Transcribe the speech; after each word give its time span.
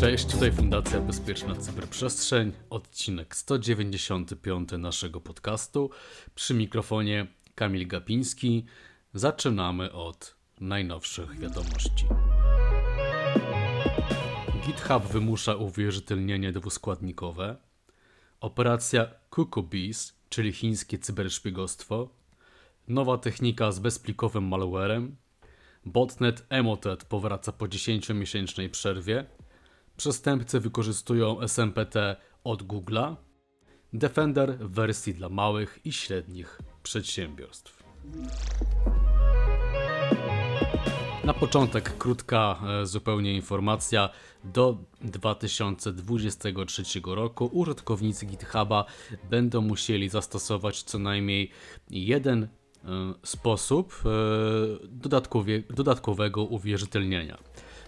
Cześć, 0.00 0.26
tutaj 0.26 0.52
Fundacja 0.52 1.00
Bezpieczna 1.00 1.56
Cyberprzestrzeń, 1.56 2.52
odcinek 2.70 3.36
195 3.36 4.68
naszego 4.78 5.20
podcastu. 5.20 5.90
Przy 6.34 6.54
mikrofonie 6.54 7.26
Kamil 7.54 7.88
Gapiński. 7.88 8.66
Zaczynamy 9.14 9.92
od 9.92 10.36
najnowszych 10.60 11.38
wiadomości. 11.38 12.06
GitHub 14.66 15.12
wymusza 15.12 15.54
uwierzytelnienie 15.54 16.52
dwuskładnikowe. 16.52 17.69
Operacja 18.40 19.06
Bees, 19.70 20.14
czyli 20.28 20.52
chińskie 20.52 20.98
cyberszpiegostwo. 20.98 22.08
Nowa 22.88 23.18
technika 23.18 23.72
z 23.72 23.78
bezplikowym 23.78 24.44
malwarem. 24.48 25.16
Botnet 25.84 26.46
Emotet 26.48 27.04
powraca 27.04 27.52
po 27.52 27.66
10-miesięcznej 27.66 28.68
przerwie. 28.68 29.26
Przestępcy 29.96 30.60
wykorzystują 30.60 31.40
SMPT 31.40 32.16
od 32.44 32.62
Google'a. 32.62 33.16
Defender 33.92 34.58
w 34.58 34.70
wersji 34.70 35.14
dla 35.14 35.28
małych 35.28 35.78
i 35.84 35.92
średnich 35.92 36.60
przedsiębiorstw. 36.82 37.82
Początek 41.40 41.98
krótka 41.98 42.60
e, 42.82 42.86
zupełnie 42.86 43.34
informacja. 43.34 44.10
Do 44.44 44.78
2023 45.00 47.00
roku 47.04 47.50
użytkownicy 47.52 48.26
GitHuba 48.26 48.84
będą 49.30 49.60
musieli 49.60 50.08
zastosować 50.08 50.82
co 50.82 50.98
najmniej 50.98 51.50
jeden 51.90 52.42
e, 52.42 52.48
sposób 53.24 54.02
e, 54.04 54.08
dodatkowego 55.70 56.44
uwierzytelnienia. 56.44 57.38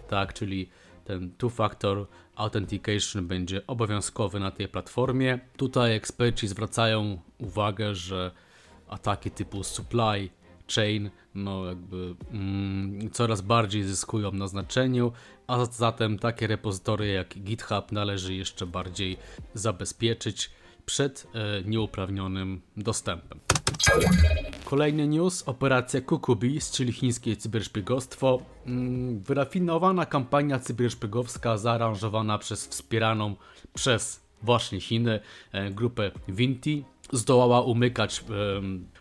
Tak, 0.09 0.33
czyli 0.33 0.69
ten 1.05 1.31
two-factor 1.37 2.05
authentication 2.35 3.27
będzie 3.27 3.67
obowiązkowy 3.67 4.39
na 4.39 4.51
tej 4.51 4.67
platformie. 4.67 5.39
Tutaj 5.57 5.95
eksperci 5.95 6.47
zwracają 6.47 7.19
uwagę, 7.37 7.95
że 7.95 8.31
ataki 8.87 9.31
typu 9.31 9.63
supply 9.63 10.29
chain 10.75 11.09
no 11.35 11.65
jakby 11.65 12.15
mm, 12.31 13.11
coraz 13.11 13.41
bardziej 13.41 13.83
zyskują 13.83 14.31
na 14.31 14.47
znaczeniu, 14.47 15.11
a 15.47 15.65
zatem 15.65 16.19
takie 16.19 16.47
repozytorie 16.47 17.13
jak 17.13 17.39
GitHub 17.39 17.91
należy 17.91 18.33
jeszcze 18.33 18.65
bardziej 18.65 19.17
zabezpieczyć 19.53 20.49
przed 20.85 21.27
e, 21.33 21.63
nieuprawnionym 21.69 22.61
dostępem. 22.77 23.39
Kolejny 24.65 25.07
news, 25.07 25.43
operacja 25.45 26.01
Kukubis, 26.01 26.71
czyli 26.71 26.93
chińskie 26.93 27.35
cyberszpiegostwo. 27.35 28.41
Mm, 28.65 29.19
wyrafinowana 29.19 30.05
kampania 30.05 30.59
cyberszpiegowska 30.59 31.57
zaaranżowana 31.57 32.37
przez 32.37 32.67
wspieraną 32.67 33.35
przez 33.73 34.23
właśnie 34.41 34.81
Chiny 34.81 35.19
e, 35.51 35.71
grupę 35.71 36.11
Vinti 36.27 36.85
zdołała 37.11 37.61
umykać, 37.61 38.23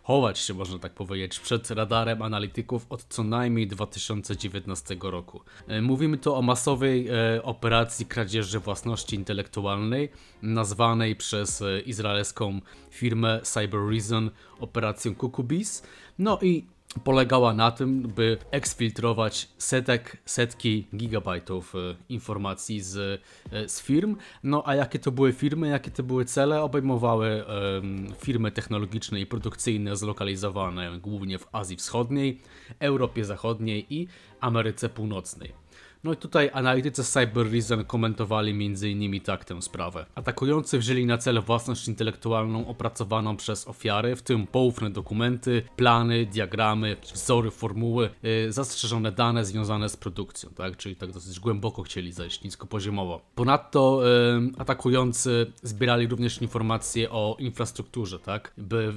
chować 0.02 0.38
się 0.38 0.54
można 0.54 0.78
tak 0.78 0.92
powiedzieć, 0.94 1.40
przed 1.40 1.70
radarem 1.70 2.22
analityków 2.22 2.86
od 2.88 3.04
co 3.08 3.24
najmniej 3.24 3.66
2019 3.66 4.96
roku. 5.02 5.40
E, 5.68 5.82
mówimy 5.82 6.18
tu 6.18 6.34
o 6.34 6.42
masowej 6.42 7.08
e, 7.08 7.42
operacji 7.42 8.06
kradzieży 8.06 8.60
własności 8.60 9.16
intelektualnej, 9.16 10.08
nazwanej 10.42 11.16
przez 11.16 11.62
e, 11.62 11.80
izraelską 11.80 12.60
firmę 12.90 13.40
Cyber 13.42 13.80
Reason 13.90 14.30
operacją 14.60 15.14
Kukubis. 15.14 15.82
No 16.18 16.38
i 16.42 16.64
polegała 17.04 17.54
na 17.54 17.70
tym, 17.70 18.02
by 18.02 18.38
eksfiltrować 18.50 19.48
setek, 19.58 20.16
setki 20.24 20.86
gigabajtów 20.96 21.74
e, 21.74 21.78
informacji 22.08 22.80
z, 22.80 23.22
e, 23.52 23.68
z 23.68 23.82
firm. 23.82 24.16
No 24.42 24.62
a 24.66 24.74
jakie 24.74 24.98
to 24.98 25.12
były 25.12 25.32
firmy, 25.32 25.68
jakie 25.68 25.90
to 25.90 26.02
były 26.02 26.24
cele? 26.24 26.62
Obejmowały 26.62 27.44
um, 27.44 28.12
firmy 28.18 28.50
technologiczne 28.50 29.20
i 29.20 29.26
produkcyjne 29.26 29.96
zlokalizowane 29.96 30.98
głównie 30.98 31.38
w 31.38 31.48
Azji 31.52 31.76
Wschodniej, 31.76 32.40
Europie 32.78 33.24
Zachodniej 33.24 33.94
i 33.94 34.08
Ameryce 34.40 34.88
Północnej. 34.88 35.61
No 36.04 36.12
i 36.12 36.16
tutaj 36.16 36.50
analitycy 36.52 37.04
Cyber 37.04 37.52
Reason 37.52 37.84
komentowali 37.84 38.50
m.in. 38.50 39.20
tak 39.20 39.44
tę 39.44 39.62
sprawę. 39.62 40.06
Atakujący 40.14 40.78
wzięli 40.78 41.06
na 41.06 41.18
cel 41.18 41.42
własność 41.42 41.88
intelektualną 41.88 42.66
opracowaną 42.66 43.36
przez 43.36 43.68
ofiary, 43.68 44.16
w 44.16 44.22
tym 44.22 44.46
poufne 44.46 44.90
dokumenty, 44.90 45.62
plany, 45.76 46.26
diagramy, 46.26 46.96
wzory, 47.14 47.50
formuły, 47.50 48.10
yy, 48.22 48.52
zastrzeżone 48.52 49.12
dane 49.12 49.44
związane 49.44 49.88
z 49.88 49.96
produkcją, 49.96 50.50
tak? 50.50 50.76
Czyli 50.76 50.96
tak 50.96 51.12
dosyć 51.12 51.40
głęboko 51.40 51.82
chcieli 51.82 52.12
zejść, 52.12 52.42
niskopoziomowo. 52.44 53.20
Ponadto 53.34 54.02
yy, 54.04 54.50
atakujący 54.58 55.52
zbierali 55.62 56.06
również 56.06 56.42
informacje 56.42 57.10
o 57.10 57.36
infrastrukturze, 57.38 58.18
tak? 58.18 58.52
By 58.58 58.92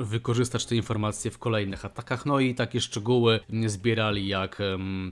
wykorzystać 0.00 0.66
te 0.66 0.76
informacje 0.76 1.30
w 1.30 1.38
kolejnych 1.38 1.84
atakach. 1.84 2.26
No 2.26 2.40
i 2.40 2.54
takie 2.54 2.80
szczegóły 2.80 3.40
zbierali 3.66 4.28
jak 4.28 4.58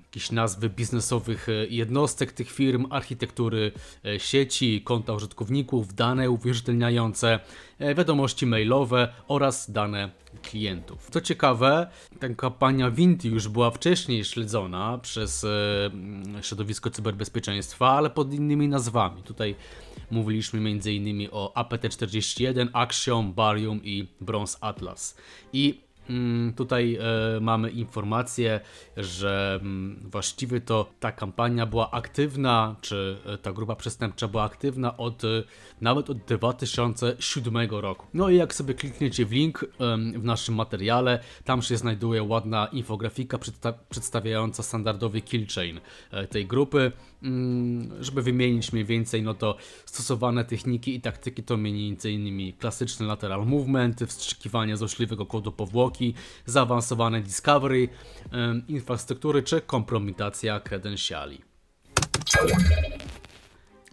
jakieś 0.04 0.32
nazwy 0.32 0.68
biznesowych 0.70 1.48
e, 1.48 1.52
jednostek 1.66 2.32
tych 2.32 2.50
firm, 2.50 2.86
architektury 2.90 3.72
e, 4.04 4.20
sieci, 4.20 4.82
konta 4.84 5.12
użytkowników, 5.12 5.94
dane 5.94 6.30
uwierzytelniające, 6.30 7.40
e, 7.78 7.94
wiadomości 7.94 8.46
mailowe 8.46 9.12
oraz 9.28 9.70
dane 9.70 10.10
klientów. 10.42 11.10
Co 11.10 11.20
ciekawe, 11.20 11.90
ta 12.20 12.28
kampania 12.28 12.90
Vinti 12.90 13.28
już 13.28 13.48
była 13.48 13.70
wcześniej 13.70 14.24
śledzona 14.24 14.98
przez 14.98 15.44
e, 15.44 15.90
środowisko 16.42 16.90
cyberbezpieczeństwa, 16.90 17.90
ale 17.90 18.10
pod 18.10 18.34
innymi 18.34 18.68
nazwami. 18.68 19.22
Tutaj 19.22 19.54
mówiliśmy 20.10 20.58
m.in. 20.58 21.28
o 21.32 21.52
APT-41, 21.54 22.68
Axiom, 22.72 23.32
Barium 23.32 23.84
i 23.84 24.08
Bronze 24.20 24.58
Atlas. 24.60 25.16
I 25.52 25.74
Mm, 25.74 25.85
tutaj 26.56 26.98
e, 27.36 27.40
mamy 27.40 27.70
informację, 27.70 28.60
że 28.96 29.58
mm, 29.62 30.00
właściwie 30.04 30.60
to 30.60 30.90
ta 31.00 31.12
kampania 31.12 31.66
była 31.66 31.90
aktywna, 31.90 32.76
czy 32.80 33.18
e, 33.26 33.38
ta 33.38 33.52
grupa 33.52 33.76
przestępcza 33.76 34.28
była 34.28 34.44
aktywna 34.44 34.96
od 34.96 35.24
e, 35.24 35.28
nawet 35.80 36.10
od 36.10 36.18
2007 36.18 37.70
roku. 37.70 38.06
No 38.14 38.28
i 38.28 38.36
jak 38.36 38.54
sobie 38.54 38.74
klikniecie 38.74 39.26
w 39.26 39.32
link 39.32 39.64
w 40.14 40.24
naszym 40.24 40.54
materiale, 40.54 41.18
tam 41.44 41.62
się 41.62 41.76
znajduje 41.76 42.22
ładna 42.22 42.66
infografika 42.66 43.38
przedsta 43.38 43.72
przedstawiająca 43.72 44.62
standardowy 44.62 45.20
kill 45.20 45.46
chain 45.54 45.80
tej 46.30 46.46
grupy. 46.46 46.92
Mm, 47.22 48.04
żeby 48.04 48.22
wymienić 48.22 48.72
mniej 48.72 48.84
więcej, 48.84 49.22
no 49.22 49.34
to 49.34 49.56
stosowane 49.84 50.44
techniki 50.44 50.94
i 50.94 51.00
taktyki 51.00 51.42
to 51.42 51.54
m.in. 51.54 52.52
klasyczny 52.58 53.06
lateral 53.06 53.46
movement, 53.46 54.00
wstrzykiwanie 54.06 54.76
złośliwego 54.76 55.26
kodu 55.26 55.52
powłoki, 55.52 56.14
zaawansowane 56.46 57.20
discovery, 57.20 57.88
infrastruktury 58.68 59.42
czy 59.42 59.60
kompromitacja 59.60 60.60
kredensiali. 60.60 61.42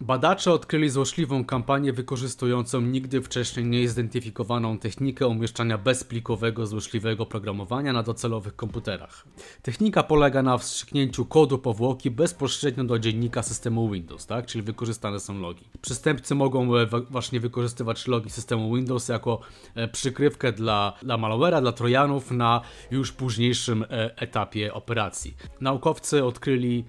Badacze 0.04 0.52
odkryli 0.54 0.90
złośliwą 0.90 1.46
kampanię 1.46 1.94
wykorzystującą 1.94 2.82
nigdy 2.82 3.22
wcześniej 3.22 3.66
niezidentyfikowaną 3.66 4.78
technikę 4.78 5.28
umieszczania 5.28 5.78
bezplikowego 5.78 6.68
złośliwego 6.68 7.26
programowania 7.26 7.94
na 7.94 8.04
docelowych 8.04 8.56
komputerach. 8.56 9.26
Technika 9.62 10.04
polega 10.04 10.42
na 10.42 10.58
wstrzyknięciu 10.58 11.26
kodu 11.26 11.58
powłoki 11.58 12.12
bezpośrednio 12.12 12.84
do 12.84 13.00
dziennika 13.00 13.44
systemu 13.44 13.90
Windows, 13.90 14.26
tak? 14.26 14.46
czyli 14.46 14.62
wykorzystane 14.62 15.20
są 15.20 15.40
logi. 15.40 15.66
Przestępcy 15.82 16.36
mogą 16.36 16.78
e, 16.78 16.86
właśnie 17.10 17.40
wykorzystywać 17.40 18.08
logi 18.08 18.30
systemu 18.30 18.76
Windows 18.76 19.08
jako 19.08 19.40
e, 19.76 19.88
przykrywkę 19.88 20.52
dla, 20.52 20.94
dla 21.04 21.18
malware'a, 21.18 21.62
dla 21.62 21.72
trojanów 21.72 22.32
na 22.32 22.62
już 22.92 23.12
późniejszym 23.12 23.84
e, 23.84 24.18
etapie 24.18 24.74
operacji. 24.74 25.36
Naukowcy 25.62 26.24
odkryli 26.24 26.86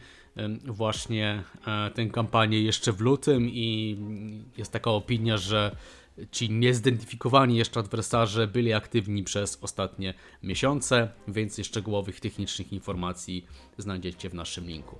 właśnie 0.64 1.42
e, 1.66 1.90
tę 1.90 2.06
kampanię 2.06 2.62
jeszcze 2.62 2.92
w 2.92 3.00
lutym 3.00 3.48
i 3.48 3.98
jest 4.58 4.72
taka 4.72 4.90
opinia, 4.90 5.36
że 5.36 5.76
ci 6.30 6.50
niezidentyfikowani 6.50 7.56
jeszcze 7.56 7.80
adwersarze 7.80 8.46
byli 8.46 8.72
aktywni 8.72 9.24
przez 9.24 9.58
ostatnie 9.62 10.14
miesiące. 10.42 11.08
Więcej 11.28 11.64
szczegółowych 11.64 12.20
technicznych 12.20 12.72
informacji 12.72 13.46
znajdziecie 13.78 14.30
w 14.30 14.34
naszym 14.34 14.66
linku. 14.66 14.98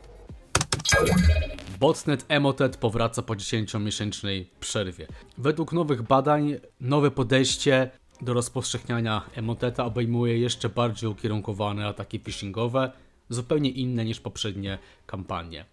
Botnet 1.81 2.25
Emotet 2.29 2.77
powraca 2.77 3.23
po 3.23 3.35
10-miesięcznej 3.35 4.45
przerwie. 4.61 5.07
Według 5.39 5.73
nowych 5.73 6.03
badań, 6.03 6.55
nowe 6.81 7.11
podejście 7.11 7.91
do 8.23 8.33
rozpowszechniania 8.33 9.23
Emoteta 9.35 9.85
obejmuje 9.85 10.39
jeszcze 10.39 10.69
bardziej 10.69 11.11
ukierunkowane 11.11 11.87
ataki 11.87 12.21
phishingowe, 12.21 12.93
zupełnie 13.29 13.71
inne 13.71 14.05
niż 14.05 14.21
poprzednie 14.21 14.79
kampanie. 15.06 15.65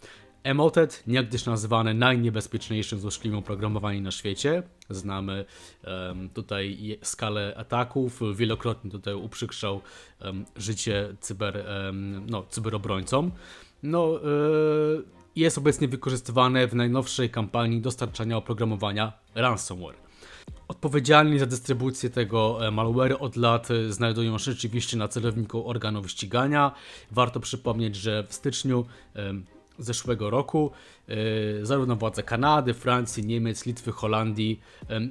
Emotet, 0.44 1.04
niegdyś 1.08 1.46
nazywany 1.46 1.94
najniebezpieczniejszym 1.94 3.00
złośliwym 3.00 3.40
oprogramowaniem 3.40 4.04
na 4.04 4.12
świecie. 4.12 4.64
Znamy 4.90 5.46
um, 5.84 6.30
tutaj 6.30 6.98
skalę 7.04 7.54
ataków, 7.58 8.22
wielokrotnie 8.36 8.92
tutaj 8.92 9.14
uprzykrzał 9.14 9.82
um, 10.22 10.46
życie 10.56 11.16
cyber, 11.20 11.66
um, 11.86 12.26
no, 12.30 12.44
cyberobrońcom. 12.50 13.32
No, 13.84 14.20
yy, 14.24 15.04
jest 15.36 15.58
obecnie 15.58 15.88
wykorzystywane 15.88 16.68
w 16.68 16.76
najnowszej 16.76 17.30
kampanii 17.30 17.82
dostarczania 17.82 18.38
oprogramowania 18.38 19.14
ransomware. 19.36 20.01
Odpowiedzialni 20.72 21.40
za 21.40 21.46
dystrybucję 21.46 22.10
tego 22.10 22.68
e, 22.68 22.72
malware 22.72 23.18
od 23.20 23.36
lat 23.36 23.72
e, 23.72 23.94
znajdują 23.94 24.38
się 24.38 24.52
rzeczywiście 24.52 24.98
na 24.98 25.08
celowniku 25.08 25.70
organów 25.70 26.12
ścigania. 26.12 26.72
Warto 27.12 27.40
przypomnieć, 27.40 27.96
że 27.96 28.24
w 28.24 28.34
styczniu 28.34 28.86
zeszłego 29.80 30.30
roku 30.30 30.72
e, 31.08 31.16
zarówno 31.66 31.96
władze 31.96 32.24
Kanady, 32.24 32.74
Francji, 32.74 33.26
Niemiec, 33.26 33.66
Litwy, 33.66 33.92
Holandii 33.92 34.60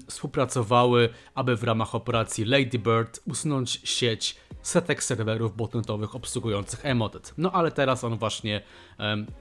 współpracowały, 0.07 1.09
aby 1.35 1.57
w 1.57 1.65
ramach 1.65 1.95
operacji 1.95 2.45
Lady 2.45 2.79
Bird 2.79 3.21
usunąć 3.27 3.81
sieć 3.85 4.37
setek 4.63 5.03
serwerów 5.03 5.57
botnetowych 5.57 6.15
obsługujących 6.15 6.87
Emotet. 6.87 7.35
No 7.39 7.53
ale 7.53 7.71
teraz 7.71 8.05
on 8.05 8.19
właśnie 8.19 8.63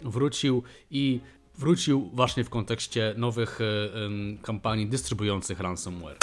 wrócił 0.02 0.64
i 0.92 1.20
wrócił 1.60 2.10
właśnie 2.14 2.44
w 2.44 2.50
kontekście 2.50 3.14
nowych 3.18 3.60
e, 3.62 3.66
kampanii 4.42 4.88
dystrybuujących 4.88 5.60
ransomware. 5.60 6.18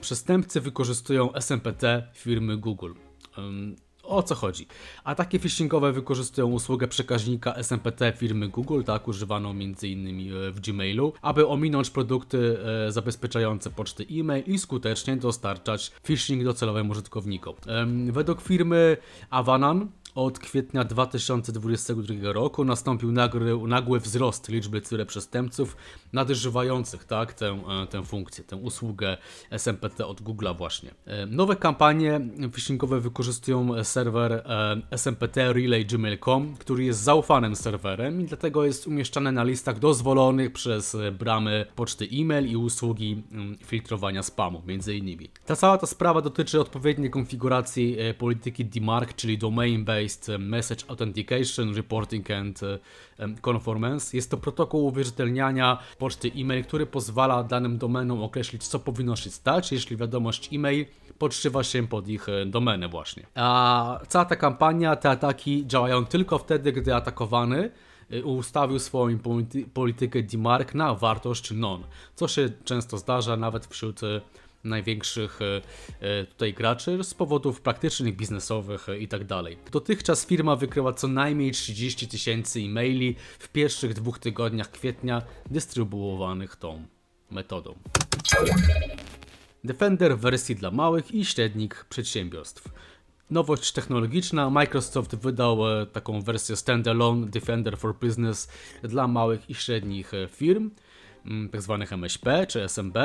Przestępcy 0.00 0.60
wykorzystują 0.60 1.32
SMPT 1.40 2.02
firmy 2.14 2.56
Google. 2.56 2.92
O 4.02 4.22
co 4.22 4.34
chodzi? 4.34 4.66
Ataki 5.04 5.38
phishingowe 5.38 5.92
wykorzystują 5.92 6.46
usługę 6.46 6.88
przekaźnika 6.88 7.54
SMPT 7.54 8.12
firmy 8.16 8.48
Google, 8.48 8.82
tak, 8.82 9.08
używaną 9.08 9.50
m.in. 9.50 10.30
w 10.52 10.60
Gmailu, 10.60 11.12
aby 11.22 11.46
ominąć 11.48 11.90
produkty 11.90 12.58
e, 12.88 12.92
zabezpieczające 12.92 13.70
poczty 13.70 14.06
e-mail 14.12 14.44
i 14.46 14.58
skutecznie 14.58 15.16
dostarczać 15.16 15.92
phishing 16.04 16.44
docelowym 16.44 16.90
użytkownikom. 16.90 17.54
Według 18.12 18.40
firmy 18.40 18.96
Avanan 19.30 19.88
od 20.16 20.38
kwietnia 20.38 20.84
2022 20.84 22.32
roku 22.32 22.64
nastąpił 22.64 23.12
nagły, 23.12 23.68
nagły 23.68 24.00
wzrost 24.00 24.48
liczby 24.48 24.80
cyberprzestępców 24.80 25.76
nadużywających 26.12 27.04
tak, 27.04 27.34
tę, 27.34 27.58
e, 27.82 27.86
tę 27.86 28.04
funkcję, 28.04 28.44
tę 28.44 28.56
usługę 28.56 29.16
SMPT 29.50 30.06
od 30.06 30.22
Google'a 30.22 30.56
właśnie. 30.56 30.94
E, 31.06 31.26
Nowe 31.26 31.56
kampanie 31.56 32.20
phishingowe 32.52 33.00
wykorzystują 33.00 33.84
serwer 33.84 34.32
e, 34.32 34.82
SMPT 34.90 35.36
Relay 35.36 35.86
Gmail.com, 35.86 36.54
który 36.58 36.84
jest 36.84 37.00
zaufanym 37.00 37.56
serwerem 37.56 38.20
i 38.20 38.24
dlatego 38.24 38.64
jest 38.64 38.86
umieszczany 38.86 39.32
na 39.32 39.44
listach 39.44 39.78
dozwolonych 39.78 40.52
przez 40.52 40.96
bramy 41.18 41.66
poczty 41.74 42.08
e-mail 42.12 42.50
i 42.50 42.56
usługi 42.56 43.22
mm, 43.32 43.58
filtrowania 43.58 44.22
spamu, 44.22 44.62
między 44.66 44.96
innymi. 44.96 45.28
Ta 45.46 45.56
cała 45.56 45.78
ta 45.78 45.86
sprawa 45.86 46.22
dotyczy 46.22 46.60
odpowiedniej 46.60 47.10
konfiguracji 47.10 47.96
polityki 48.18 48.64
DMARC, 48.64 49.14
czyli 49.16 49.38
Domain 49.38 49.84
Based 49.84 50.05
Message 50.38 50.84
Authentication, 50.88 51.74
Reporting 51.74 52.30
and 52.30 52.60
e, 52.62 52.78
Conformance. 53.42 54.16
Jest 54.16 54.30
to 54.30 54.36
protokół 54.36 54.86
uwierzytelniania 54.86 55.78
poczty 55.98 56.30
e-mail, 56.36 56.64
który 56.64 56.86
pozwala 56.86 57.44
danym 57.44 57.78
domenom 57.78 58.22
określić, 58.22 58.68
co 58.68 58.78
powinno 58.78 59.16
się 59.16 59.30
stać, 59.30 59.72
jeśli 59.72 59.96
wiadomość 59.96 60.54
e-mail 60.54 60.86
podszywa 61.18 61.64
się 61.64 61.88
pod 61.88 62.08
ich 62.08 62.28
e, 62.28 62.46
domenę 62.46 62.88
właśnie. 62.88 63.26
A 63.34 64.00
cała 64.08 64.24
ta 64.24 64.36
kampania, 64.36 64.96
te 64.96 65.10
ataki 65.10 65.66
działają 65.66 66.06
tylko 66.06 66.38
wtedy, 66.38 66.72
gdy 66.72 66.94
atakowany 66.94 67.70
y, 68.12 68.24
ustawił 68.24 68.78
swoją 68.78 69.18
polity- 69.18 69.64
politykę 69.74 70.22
DMARC 70.22 70.74
na 70.74 70.94
wartość 70.94 71.50
non, 71.50 71.84
co 72.14 72.28
się 72.28 72.48
często 72.64 72.98
zdarza 72.98 73.36
nawet 73.36 73.66
wśród 73.66 74.00
największych 74.68 75.40
y, 75.42 75.62
y, 76.06 76.26
tutaj 76.26 76.54
graczy 76.54 77.04
z 77.04 77.14
powodów 77.14 77.60
praktycznych, 77.60 78.16
biznesowych 78.16 78.86
i 79.00 79.08
tak 79.08 79.24
dalej. 79.24 79.58
Dotychczas 79.72 80.26
firma 80.26 80.56
wykryła 80.56 80.92
co 80.92 81.08
najmniej 81.08 81.52
30 81.52 82.08
tysięcy 82.08 82.60
e-maili 82.60 83.16
w 83.38 83.48
pierwszych 83.48 83.94
dwóch 83.94 84.18
tygodniach 84.18 84.70
kwietnia 84.70 85.22
dystrybuowanych 85.50 86.56
tą 86.56 86.86
metodą. 87.30 87.74
Defender 89.64 90.16
w 90.16 90.20
wersji 90.20 90.56
dla 90.56 90.70
małych 90.70 91.14
i 91.14 91.24
średnich 91.24 91.84
przedsiębiorstw. 91.88 92.68
Nowość 93.30 93.72
technologiczna. 93.72 94.50
Microsoft 94.50 95.16
wydał 95.16 95.80
e, 95.80 95.86
taką 95.86 96.22
wersję 96.22 96.56
standalone 96.56 97.26
Defender 97.26 97.78
for 97.78 97.94
Business 97.94 98.48
dla 98.82 99.08
małych 99.08 99.50
i 99.50 99.54
średnich 99.54 100.14
e, 100.14 100.28
firm, 100.28 100.70
mm, 101.24 101.48
tak 101.48 101.62
zwanych 101.62 101.92
MŚP 101.92 102.46
czy 102.46 102.62
SMB. 102.62 102.98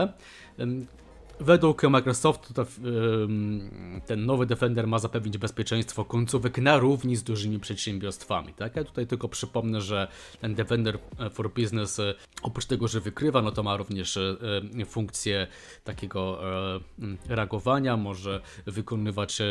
Według 1.42 1.84
Microsoftu 1.84 2.54
ym, 2.86 4.02
ten 4.06 4.26
nowy 4.26 4.46
Defender 4.46 4.88
ma 4.88 5.00
zapewnić 5.00 5.38
bezpieczeństwo 5.38 6.06
końcówek 6.06 6.58
na 6.58 6.78
równi 6.78 7.16
z 7.16 7.24
dużymi 7.24 7.60
przedsiębiorstwami. 7.60 8.54
Tak? 8.54 8.76
Ja 8.76 8.84
tutaj 8.84 9.08
tylko 9.08 9.30
przypomnę, 9.30 9.82
że 9.82 10.08
ten 10.42 10.56
Defender 10.56 11.00
for 11.32 11.54
Business 11.54 12.00
e, 12.00 12.14
oprócz 12.42 12.66
tego, 12.66 12.88
że 12.88 13.00
wykrywa, 13.00 13.42
no 13.42 13.52
to 13.52 13.64
ma 13.64 13.78
również 13.78 14.18
e, 14.18 14.38
e, 14.82 14.86
funkcję 14.86 15.48
takiego 15.84 16.42
e, 16.76 16.80
reagowania, 17.28 17.98
może 17.98 18.42
wykonywać 18.66 19.42
e, 19.42 19.46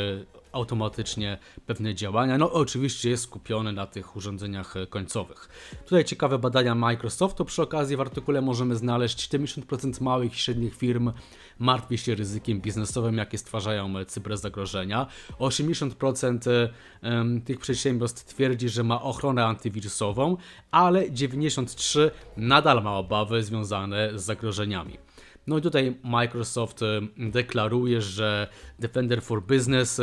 automatycznie 0.53 1.39
pewne 1.67 1.95
działania. 1.95 2.39
No 2.39 2.53
oczywiście 2.53 3.11
jest 3.11 3.23
skupiony 3.23 3.73
na 3.73 3.87
tych 3.87 4.17
urządzeniach 4.17 4.75
końcowych. 4.91 5.49
Tutaj 5.85 6.05
ciekawe 6.05 6.39
badania 6.39 6.75
Microsoftu. 6.75 7.45
Przy 7.45 7.63
okazji 7.63 7.97
w 7.97 8.01
artykule 8.01 8.41
możemy 8.41 8.77
znaleźć 8.77 9.31
70% 9.31 10.03
małych 10.03 10.33
i 10.33 10.39
średnich 10.39 10.77
firm 10.77 11.13
martwi 11.59 11.99
się 11.99 12.15
ryzykiem 12.15 12.61
biznesowym, 12.61 13.17
jakie 13.17 13.39
stwarzają 13.39 14.05
cyberzagrożenia. 14.05 15.07
80% 15.39 16.51
e, 16.51 16.71
em, 17.03 17.43
tych 17.43 17.59
przedsiębiorstw 17.59 18.25
twierdzi, 18.25 18.69
że 18.69 18.85
ma 18.85 19.03
ochronę 19.03 19.45
antywirusową, 19.47 20.37
ale 20.71 21.11
93% 21.11 22.11
nadal 22.37 22.83
ma 22.83 22.97
obawy 22.97 23.43
związane 23.43 24.19
z 24.19 24.23
zagrożeniami. 24.23 24.99
No 25.47 25.59
i 25.59 25.63
tutaj 25.63 25.97
Microsoft 26.05 26.81
deklaruje, 27.17 28.03
że 28.03 28.49
Defender 28.79 29.23
for 29.23 29.43
Business 29.43 30.01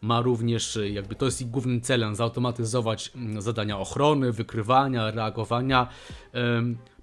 ma 0.00 0.20
również, 0.20 0.76
e, 0.76 0.90
jakby 0.90 1.14
to 1.14 1.24
jest 1.24 1.40
ich 1.40 1.50
głównym 1.50 1.80
celem, 1.80 2.14
zautomatyzować 2.14 3.12
mm, 3.14 3.42
zadania 3.42 3.78
ochrony, 3.78 4.32
wykrywania, 4.32 5.10
reagowania, 5.10 5.88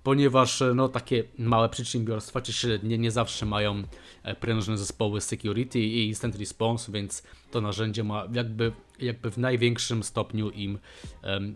ponieważ 0.04 0.62
e, 0.62 0.74
no, 0.74 0.90
takie 0.90 1.24
małe 1.38 1.70
przedsiębiorstwa 1.70 2.42
czy 2.42 2.54
średnie 2.54 2.98
nie 2.98 3.12
zawsze 3.12 3.46
mają 3.46 3.84
e, 4.24 4.36
prężne 4.36 4.78
zespoły 4.78 5.22
security 5.22 5.80
i 5.80 6.08
instant 6.08 6.36
response, 6.36 6.92
więc 6.92 7.24
to 7.52 7.62
narzędzie 7.62 8.04
ma 8.04 8.28
jakby, 8.34 8.72
jakby 9.00 9.32
w 9.32 9.38
największym 9.38 10.04
stopniu 10.04 10.50
im 10.50 10.80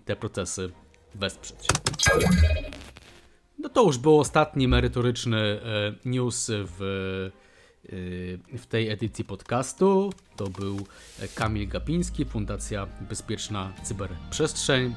te 0.06 0.16
procesy 0.16 0.72
wesprzeć. 1.16 1.68
No 3.60 3.70
to 3.70 3.84
już 3.84 3.98
był 3.98 4.20
ostatni 4.20 4.68
merytoryczny 4.68 5.38
e, 5.38 5.60
news 6.06 6.52
w, 6.52 7.30
w 8.58 8.66
tej 8.70 8.90
edycji 8.90 9.26
podcastu. 9.26 10.14
To 10.36 10.48
był 10.48 10.78
Kamil 11.36 11.68
Gapiński, 11.68 12.26
Fundacja 12.26 12.88
Bezpieczna 13.10 13.74
Cyberprzestrzeń, 13.84 14.96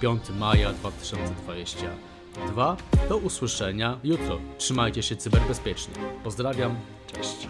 5 0.00 0.22
maja 0.38 0.72
2022. 0.72 2.76
Do 3.08 3.16
usłyszenia 3.16 4.00
jutro. 4.04 4.40
Trzymajcie 4.58 5.02
się 5.02 5.16
cyberbezpiecznie. 5.16 5.94
Pozdrawiam, 6.24 6.76
cześć. 7.14 7.48